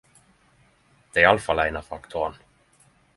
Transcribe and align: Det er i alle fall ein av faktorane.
Det 1.13 1.19
er 1.21 1.25
i 1.27 1.29
alle 1.33 1.43
fall 1.45 1.63
ein 1.65 1.77
av 1.83 1.87
faktorane. 1.91 2.45